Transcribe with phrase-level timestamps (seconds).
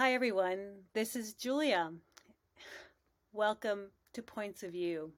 [0.00, 0.84] Hi, everyone.
[0.94, 1.92] This is Julia.
[3.34, 5.12] Welcome to Points of View.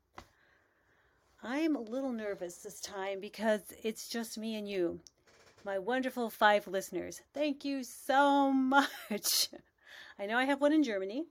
[1.41, 4.99] I'm a little nervous this time because it's just me and you,
[5.65, 7.21] my wonderful five listeners.
[7.33, 9.50] Thank you so much.
[10.18, 11.26] I know I have one in Germany.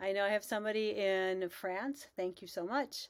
[0.00, 2.06] I know I have somebody in France.
[2.14, 3.08] Thank you so much.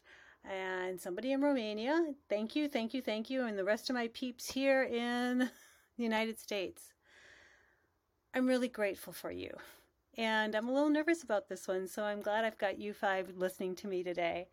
[0.51, 2.07] And somebody in Romania.
[2.31, 3.45] Thank you, thank you, thank you.
[3.45, 5.41] And the rest of my peeps here in
[5.99, 6.94] the United States.
[8.37, 9.51] I'm really grateful for you.
[10.19, 13.37] And I'm a little nervous about this one, so I'm glad I've got you five
[13.37, 14.49] listening to me today.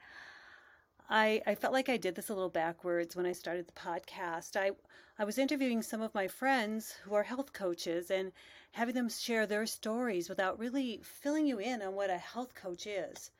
[1.09, 4.55] I, I felt like I did this a little backwards when I started the podcast.
[4.55, 4.71] I,
[5.17, 8.31] I was interviewing some of my friends who are health coaches and
[8.71, 12.85] having them share their stories without really filling you in on what a health coach
[12.85, 13.31] is.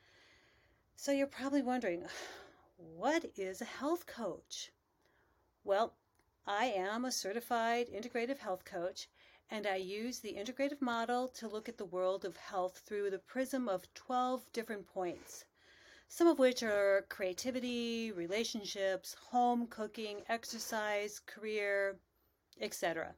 [0.96, 2.04] So you're probably wondering,
[2.78, 4.72] what is a health coach?
[5.64, 5.94] Well,
[6.48, 9.08] I am a certified integrative health coach
[9.54, 13.20] and I use the integrative model to look at the world of health through the
[13.20, 15.44] prism of 12 different points,
[16.08, 22.00] some of which are creativity, relationships, home cooking, exercise, career,
[22.62, 23.14] etc.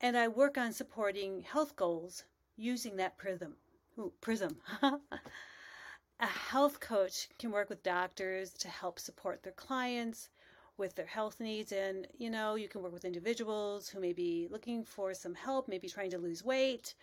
[0.00, 2.24] And I work on supporting health goals
[2.56, 3.56] using that prism.
[3.98, 4.56] Ooh, prism.
[4.82, 10.30] a health coach can work with doctors to help support their clients
[10.80, 11.70] with their health needs.
[11.70, 15.68] And, you know, you can work with individuals who may be looking for some help,
[15.68, 16.94] maybe trying to lose weight.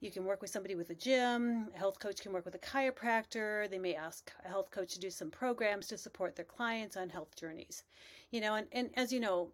[0.00, 1.68] You can work with somebody with a gym.
[1.76, 3.70] A health coach can work with a chiropractor.
[3.70, 7.10] They may ask a health coach to do some programs to support their clients on
[7.10, 7.84] health journeys.
[8.32, 9.52] You know, and, and as you know,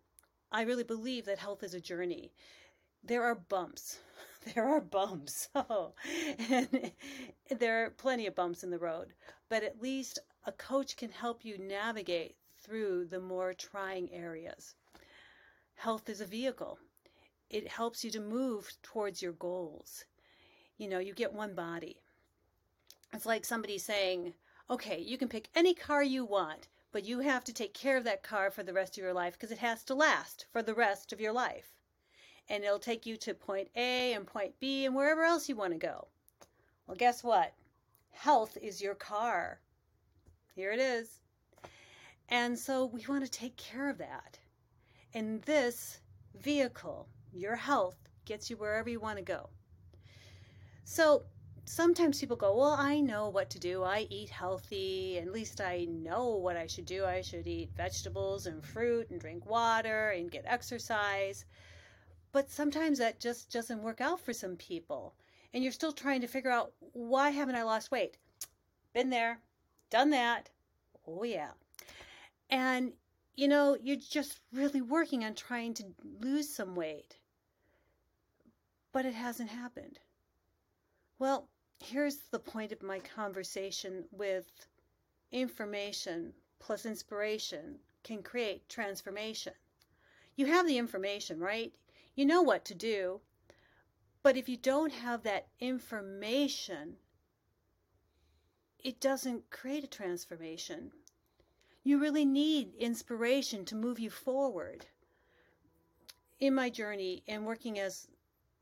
[0.50, 2.32] I really believe that health is a journey.
[3.04, 3.98] There are bumps.
[4.54, 5.48] There are bumps.
[5.54, 5.92] Oh,
[6.48, 6.92] and
[7.58, 9.08] there are plenty of bumps in the road,
[9.50, 14.74] but at least a coach can help you navigate through the more trying areas.
[15.74, 16.78] Health is a vehicle.
[17.50, 20.04] It helps you to move towards your goals.
[20.76, 22.00] You know, you get one body.
[23.12, 24.34] It's like somebody saying,
[24.68, 28.04] okay, you can pick any car you want, but you have to take care of
[28.04, 30.74] that car for the rest of your life because it has to last for the
[30.74, 31.72] rest of your life.
[32.48, 35.72] And it'll take you to point A and point B and wherever else you want
[35.72, 36.08] to go.
[36.86, 37.54] Well, guess what?
[38.10, 39.60] Health is your car.
[40.54, 41.20] Here it is.
[42.28, 44.39] And so we want to take care of that.
[45.15, 46.00] And this
[46.34, 47.97] vehicle, your health,
[48.27, 49.49] gets you wherever you want to go.
[50.84, 51.25] So
[51.65, 53.83] sometimes people go, Well, I know what to do.
[53.83, 55.19] I eat healthy.
[55.19, 57.05] At least I know what I should do.
[57.06, 61.47] I should eat vegetables and fruit and drink water and get exercise.
[62.33, 65.15] But sometimes that just doesn't work out for some people.
[65.55, 68.19] And you're still trying to figure out why haven't I lost weight?
[68.93, 69.41] Been there,
[69.91, 70.50] done that.
[71.06, 71.53] Oh, yeah.
[72.50, 72.92] And,
[73.36, 75.84] you know, you're just really working on trying to
[76.20, 77.16] lose some weight.
[78.92, 79.98] But it hasn't happened.
[81.19, 81.48] Well,
[81.78, 84.47] here's the point of my conversation with
[85.31, 89.53] information plus inspiration can create transformation.
[90.36, 91.72] You have the information, right?
[92.15, 93.20] You know what to do.
[94.22, 96.97] But if you don't have that information,
[98.78, 100.91] it doesn't create a transformation.
[101.88, 104.84] You really need inspiration to move you forward.
[106.38, 108.09] In my journey and working as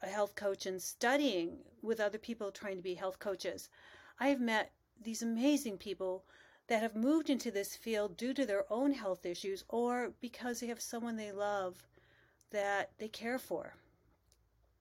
[0.00, 3.68] a health coach and studying with other people trying to be health coaches,
[4.20, 4.70] I have met
[5.02, 6.24] these amazing people
[6.68, 10.68] that have moved into this field due to their own health issues or because they
[10.68, 11.82] have someone they love
[12.52, 13.74] that they care for.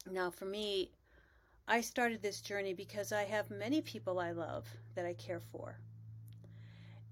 [0.07, 0.91] Now, for me,
[1.67, 5.79] I started this journey because I have many people I love that I care for.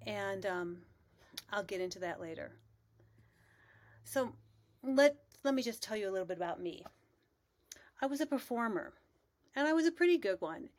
[0.05, 0.77] And um,
[1.53, 2.51] I'll get into that later.
[4.03, 4.33] So
[4.81, 6.83] let let me just tell you a little bit about me.
[8.01, 8.93] I was a performer,
[9.55, 10.69] and I was a pretty good one.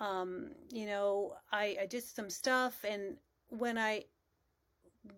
[0.00, 3.16] Um, you know, I, I did some stuff, and
[3.48, 4.04] when I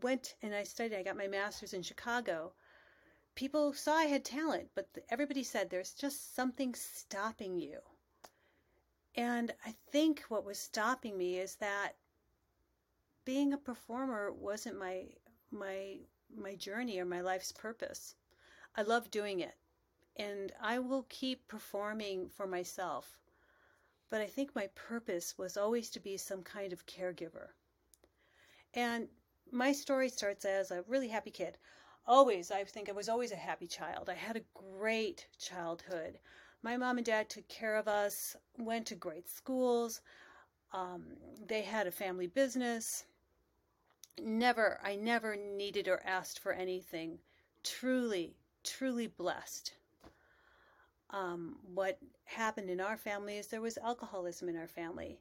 [0.02, 2.52] went and I studied, I got my master's in Chicago.
[3.34, 7.78] People saw I had talent, but everybody said there's just something stopping you.
[9.14, 11.94] And I think what was stopping me is that
[13.30, 15.04] being a performer wasn't my
[15.52, 15.96] my
[16.36, 18.16] my journey or my life's purpose.
[18.76, 19.54] I love doing it
[20.16, 23.20] and I will keep performing for myself.
[24.10, 27.50] But I think my purpose was always to be some kind of caregiver.
[28.74, 29.06] And
[29.52, 31.56] my story starts as a really happy kid.
[32.08, 34.08] Always, I think I was always a happy child.
[34.08, 36.18] I had a great childhood.
[36.62, 40.00] My mom and dad took care of us, went to great schools.
[40.72, 41.04] Um,
[41.46, 43.04] they had a family business
[44.18, 47.18] never, I never needed or asked for anything.
[47.62, 49.74] Truly, truly blessed.
[51.10, 55.18] um, what happened in our family is there was alcoholism in our family.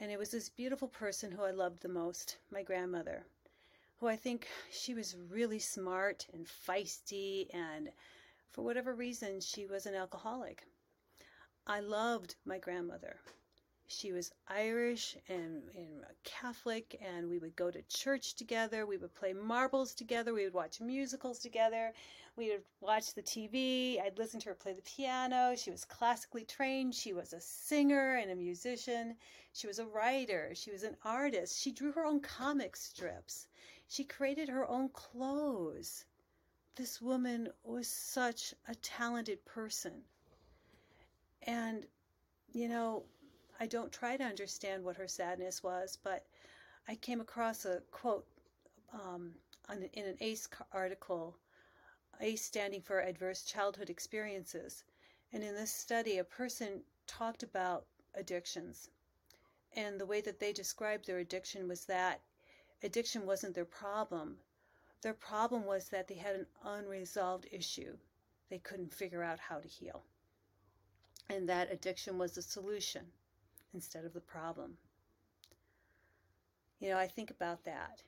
[0.00, 3.24] And it was this beautiful person who I loved the most, my grandmother,
[3.98, 7.90] who I think she was really smart and feisty, and
[8.50, 10.64] for whatever reason, she was an alcoholic.
[11.66, 13.16] I loved my grandmother.
[13.86, 18.86] She was Irish and, and Catholic, and we would go to church together.
[18.86, 20.32] We would play marbles together.
[20.32, 21.92] We would watch musicals together.
[22.36, 24.00] We would watch the TV.
[24.00, 25.54] I'd listen to her play the piano.
[25.56, 26.94] She was classically trained.
[26.94, 29.16] She was a singer and a musician.
[29.52, 30.54] She was a writer.
[30.54, 31.60] She was an artist.
[31.60, 33.46] She drew her own comic strips.
[33.88, 36.06] She created her own clothes.
[36.76, 40.04] This woman was such a talented person.
[41.42, 41.86] And,
[42.54, 43.04] you know,
[43.62, 46.26] I don't try to understand what her sadness was, but
[46.88, 48.26] I came across a quote
[48.92, 49.36] um,
[49.68, 51.36] on, in an ACE article,
[52.20, 54.82] ACE standing for Adverse Childhood Experiences.
[55.32, 57.86] And in this study, a person talked about
[58.16, 58.90] addictions.
[59.76, 62.20] And the way that they described their addiction was that
[62.82, 64.38] addiction wasn't their problem.
[65.02, 67.96] Their problem was that they had an unresolved issue
[68.48, 70.02] they couldn't figure out how to heal
[71.28, 73.02] and that addiction was the solution
[73.74, 74.76] instead of the problem.
[76.80, 78.02] You know, I think about that.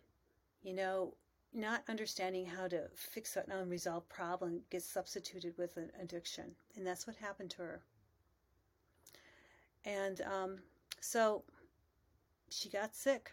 [0.62, 1.14] You know,
[1.52, 6.56] not understanding how to fix an unresolved problem gets substituted with an addiction.
[6.76, 7.82] And that's what happened to her.
[9.84, 10.58] And um,
[11.00, 11.44] so
[12.50, 13.32] she got sick.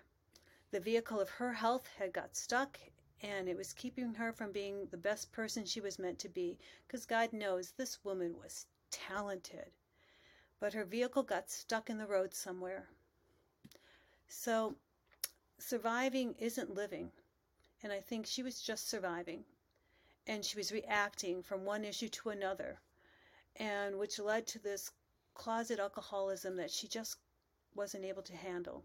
[0.72, 2.78] The vehicle of her health had got stuck
[3.24, 6.57] and it was keeping her from being the best person she was meant to be
[6.88, 9.72] because God knows this woman was talented
[10.62, 12.88] but her vehicle got stuck in the road somewhere.
[14.28, 14.75] So
[15.58, 17.12] surviving isn't living.
[17.81, 19.44] And I think she was just surviving.
[20.28, 22.80] And she was reacting from one issue to another,
[23.56, 24.92] and which led to this
[25.34, 27.18] closet alcoholism that she just
[27.74, 28.84] wasn't able to handle.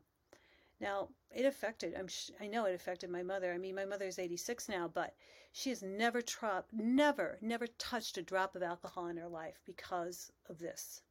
[0.81, 3.53] Now, it affected, I'm sh- I know it affected my mother.
[3.53, 5.15] I mean, my mother is 86 now, but
[5.53, 10.33] she has never, tro- never, never touched a drop of alcohol in her life because
[10.49, 11.03] of this.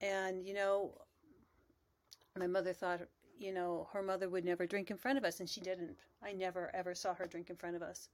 [0.00, 0.94] And, you know,
[2.38, 3.00] my mother thought,
[3.38, 5.96] you know, her mother would never drink in front of us, and she didn't.
[6.22, 8.08] I never, ever saw her drink in front of us.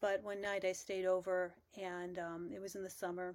[0.00, 3.34] But one night I stayed over, and um, it was in the summer,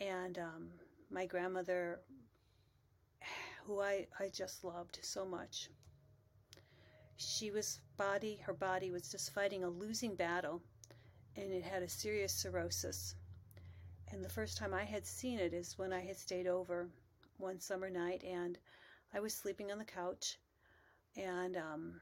[0.00, 0.68] and um,
[1.10, 2.00] my grandmother,
[3.66, 5.70] who I, I just loved so much,
[7.16, 10.62] she was body, her body was just fighting a losing battle,
[11.36, 13.14] and it had a serious cirrhosis.
[14.12, 16.88] And the first time I had seen it is when I had stayed over
[17.38, 18.58] one summer night and
[19.14, 20.38] I was sleeping on the couch
[21.16, 22.00] and um,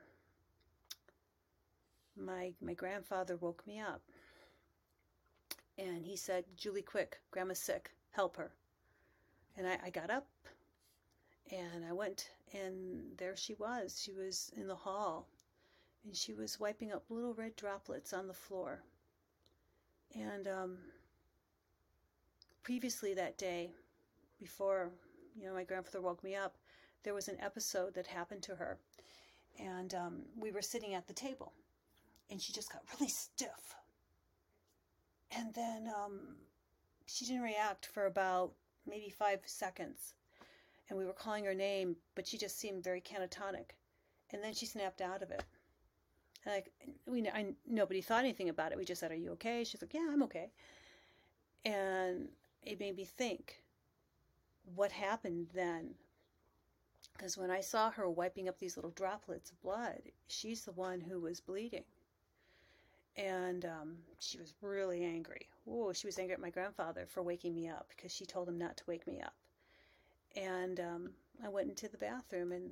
[2.16, 4.02] my my grandfather woke me up
[5.78, 8.50] and he said, Julie, quick, grandma's sick, help her.
[9.56, 10.26] And I, I got up
[11.50, 14.00] and I went and there she was.
[14.02, 15.28] She was in the hall
[16.04, 18.82] and she was wiping up little red droplets on the floor.
[20.14, 20.78] And um,
[22.68, 23.70] previously that day,
[24.38, 24.90] before
[25.34, 26.58] you know my grandfather woke me up,
[27.02, 28.76] there was an episode that happened to her,
[29.58, 31.54] and um, we were sitting at the table,
[32.30, 33.74] and she just got really stiff,
[35.34, 36.36] and then um,
[37.06, 38.52] she didn't react for about
[38.86, 40.12] maybe five seconds,
[40.90, 43.70] and we were calling her name, but she just seemed very catatonic,
[44.30, 45.42] and then she snapped out of it.
[46.44, 46.70] And like
[47.06, 48.76] we, I, nobody thought anything about it.
[48.76, 50.50] We just said, "Are you okay?" She's like, "Yeah, I'm okay."
[51.64, 52.28] And
[52.62, 53.62] it made me think
[54.74, 55.94] what happened then.
[57.12, 61.00] Because when I saw her wiping up these little droplets of blood, she's the one
[61.00, 61.84] who was bleeding.
[63.16, 65.48] And um, she was really angry.
[65.68, 68.58] Oh, she was angry at my grandfather for waking me up because she told him
[68.58, 69.34] not to wake me up.
[70.36, 71.10] And um,
[71.44, 72.70] I went into the bathroom and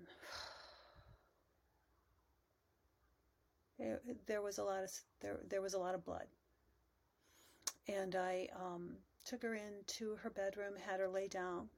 [4.26, 4.90] there was a lot of
[5.20, 6.26] there there was a lot of blood.
[7.88, 8.90] And I um,
[9.26, 11.68] took her into her bedroom, had her lay down.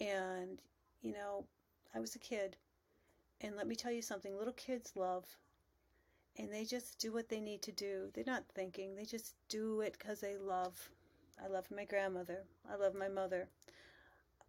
[0.00, 0.58] And,
[1.02, 1.44] you know,
[1.94, 2.56] I was a kid.
[3.40, 5.24] And let me tell you something little kids love.
[6.36, 8.10] And they just do what they need to do.
[8.12, 10.90] They're not thinking, they just do it because they love.
[11.42, 12.44] I love my grandmother.
[12.70, 13.48] I love my mother.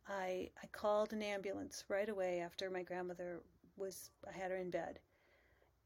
[0.08, 3.40] I, I called an ambulance right away after my grandmother
[3.78, 5.00] was, I had her in bed.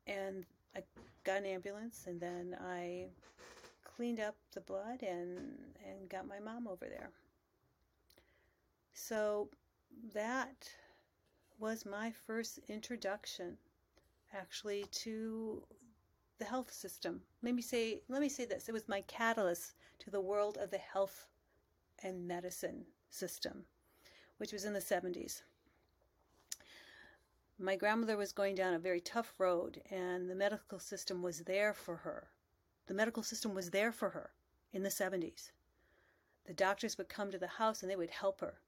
[0.07, 0.81] And I
[1.23, 3.07] got an ambulance and then I
[3.99, 7.09] cleaned up the blood and and got my mom over there.
[8.93, 9.49] So
[10.13, 10.69] that
[11.59, 13.57] was my first introduction
[14.33, 15.61] actually to
[16.37, 17.19] the health system.
[17.43, 18.69] Let me say let me say this.
[18.69, 21.27] It was my catalyst to the world of the health
[22.01, 23.65] and medicine system,
[24.37, 25.41] which was in the 70s.
[27.57, 31.73] My grandmother was going down a very tough road, and the medical system was there
[31.73, 32.29] for her.
[32.89, 34.31] The medical system was there for her
[34.73, 35.51] in the 70s.
[36.47, 38.61] The doctors would come to the house and they would help her.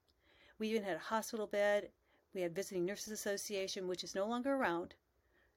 [0.60, 1.90] We even had a hospital bed.
[2.32, 4.94] We had Visiting Nurses Association, which is no longer around.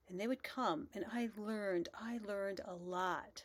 [0.10, 3.43] And they would come, and I learned, I learned a lot.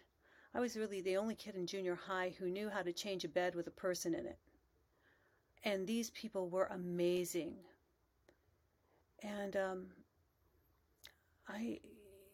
[0.55, 3.29] I was really the only kid in junior high who knew how to change a
[3.29, 4.39] bed with a person in it.
[5.65, 7.57] And these people were amazing.
[9.23, 9.87] And um,
[11.47, 11.81] I,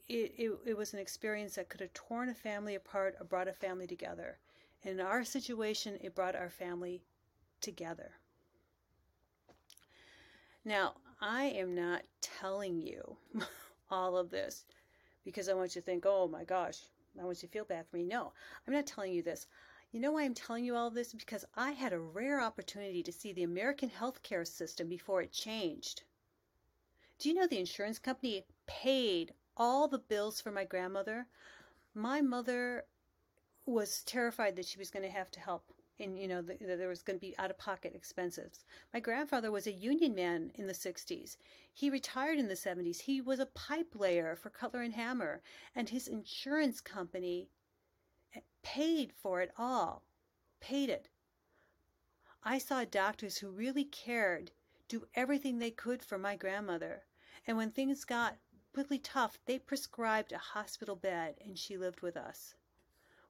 [0.09, 3.49] it, it, it was an experience that could have torn a family apart or brought
[3.49, 4.39] a family together.
[4.85, 7.03] And in our situation, it brought our family
[7.61, 8.13] together.
[10.65, 13.17] Now, I am not telling you
[13.91, 14.65] all of this
[15.25, 16.79] because I want you to think, oh my gosh,
[17.21, 18.05] I want you to feel bad for me.
[18.05, 18.33] No,
[18.67, 19.47] I'm not telling you this.
[19.93, 21.15] You know why I'm telling you all this?
[21.15, 26.03] Because I had a rare opportunity to see the American healthcare system before it changed.
[27.19, 31.27] Do you know the insurance company paid all the bills for my grandmother?
[31.95, 32.85] My mother
[33.65, 36.89] was terrified that she was going to have to help and you know that there
[36.89, 38.65] was going to be out of pocket expenses.
[38.93, 41.37] My grandfather was a union man in the 60s.
[41.73, 43.01] He retired in the 70s.
[43.01, 45.43] He was a pipe layer for Cutler and Hammer,
[45.75, 47.49] and his insurance company
[48.35, 50.03] eh, paid for it all.
[50.61, 51.09] Paid it.
[52.43, 54.53] I saw doctors who really cared
[54.89, 57.03] do everything they could for my grandmother.
[57.47, 58.37] And when things got
[58.77, 62.55] really tough, they prescribed a hospital bed and she lived with us.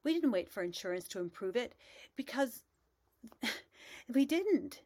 [0.02, 1.74] We didn't wait for insurance to improve it
[2.16, 2.62] because
[4.08, 4.80] we didn't.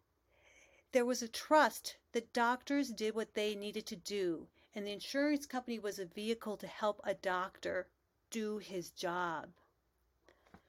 [0.93, 5.47] There was a trust that doctors did what they needed to do, and the insurance
[5.47, 7.87] company was a vehicle to help a doctor
[8.31, 9.49] do his job.